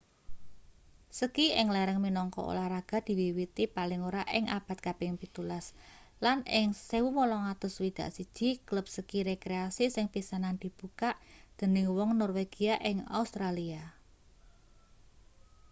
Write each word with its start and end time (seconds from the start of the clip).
ski 1.17 1.45
ing 1.59 1.67
lereng 1.75 1.99
minangka 2.05 2.39
olahraga 2.51 2.97
diwiwiti 3.07 3.63
paling 3.77 4.01
ora 4.09 4.23
ing 4.37 4.45
abad 4.57 4.77
kaping 4.87 5.13
17 5.21 6.25
lan 6.25 6.39
ing 6.59 6.69
1861 6.73 8.67
klub 8.67 8.85
ski 8.95 9.19
rekreasi 9.31 9.85
sing 9.95 10.05
pisanan 10.13 10.55
dibukak 10.63 11.15
dening 11.57 11.87
wong 11.97 12.11
norwegia 12.21 12.73
ing 12.89 12.97
australia 13.19 13.83